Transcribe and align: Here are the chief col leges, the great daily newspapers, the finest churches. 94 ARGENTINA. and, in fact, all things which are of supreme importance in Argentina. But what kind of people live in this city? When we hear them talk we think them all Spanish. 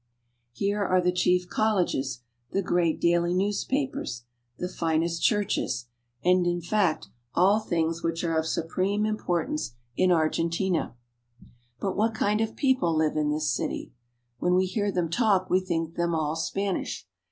Here 0.53 0.83
are 0.83 0.99
the 0.99 1.11
chief 1.11 1.47
col 1.47 1.75
leges, 1.75 2.21
the 2.49 2.63
great 2.63 2.99
daily 2.99 3.35
newspapers, 3.35 4.23
the 4.57 4.67
finest 4.67 5.21
churches. 5.21 5.85
94 6.25 6.25
ARGENTINA. 6.25 6.31
and, 6.31 6.63
in 6.63 6.67
fact, 6.67 7.07
all 7.35 7.59
things 7.59 8.01
which 8.01 8.23
are 8.23 8.35
of 8.35 8.47
supreme 8.47 9.05
importance 9.05 9.75
in 9.95 10.11
Argentina. 10.11 10.95
But 11.79 11.95
what 11.95 12.15
kind 12.15 12.41
of 12.41 12.55
people 12.55 12.97
live 12.97 13.15
in 13.15 13.29
this 13.29 13.53
city? 13.53 13.93
When 14.39 14.55
we 14.55 14.65
hear 14.65 14.91
them 14.91 15.07
talk 15.07 15.51
we 15.51 15.59
think 15.59 15.93
them 15.93 16.15
all 16.15 16.35
Spanish. 16.35 17.05